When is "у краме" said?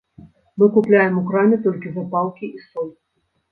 1.19-1.61